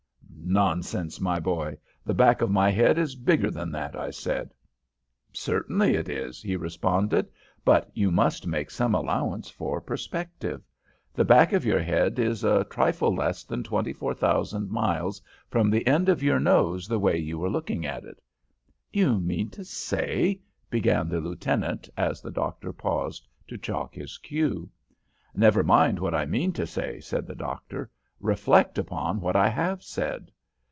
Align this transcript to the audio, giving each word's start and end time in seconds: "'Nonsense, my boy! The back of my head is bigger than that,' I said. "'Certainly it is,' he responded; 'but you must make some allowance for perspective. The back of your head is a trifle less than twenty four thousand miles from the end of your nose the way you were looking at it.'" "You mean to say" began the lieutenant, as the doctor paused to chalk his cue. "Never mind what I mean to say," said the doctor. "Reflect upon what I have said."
"'Nonsense, 0.43 1.21
my 1.21 1.39
boy! 1.39 1.77
The 2.05 2.13
back 2.13 2.41
of 2.41 2.51
my 2.51 2.69
head 2.71 2.97
is 2.97 3.15
bigger 3.15 3.49
than 3.49 3.71
that,' 3.71 3.95
I 3.95 4.09
said. 4.09 4.53
"'Certainly 5.31 5.95
it 5.95 6.09
is,' 6.09 6.41
he 6.41 6.57
responded; 6.57 7.29
'but 7.63 7.89
you 7.93 8.11
must 8.11 8.45
make 8.45 8.69
some 8.69 8.93
allowance 8.93 9.49
for 9.49 9.79
perspective. 9.79 10.61
The 11.13 11.23
back 11.23 11.53
of 11.53 11.63
your 11.63 11.79
head 11.79 12.19
is 12.19 12.43
a 12.43 12.65
trifle 12.65 13.15
less 13.15 13.45
than 13.45 13.63
twenty 13.63 13.93
four 13.93 14.13
thousand 14.13 14.69
miles 14.69 15.21
from 15.49 15.69
the 15.69 15.87
end 15.87 16.09
of 16.09 16.21
your 16.21 16.39
nose 16.39 16.85
the 16.85 16.99
way 16.99 17.17
you 17.17 17.39
were 17.39 17.49
looking 17.49 17.85
at 17.85 18.03
it.'" 18.03 18.21
"You 18.91 19.21
mean 19.21 19.47
to 19.51 19.63
say" 19.63 20.41
began 20.69 21.07
the 21.07 21.21
lieutenant, 21.21 21.87
as 21.95 22.19
the 22.19 22.31
doctor 22.31 22.73
paused 22.73 23.25
to 23.47 23.57
chalk 23.57 23.95
his 23.95 24.17
cue. 24.17 24.69
"Never 25.33 25.63
mind 25.63 25.97
what 25.99 26.13
I 26.15 26.25
mean 26.25 26.51
to 26.53 26.67
say," 26.67 26.99
said 26.99 27.25
the 27.25 27.35
doctor. 27.35 27.89
"Reflect 28.19 28.77
upon 28.77 29.21
what 29.21 29.37
I 29.37 29.47
have 29.47 29.81
said." 29.81 30.29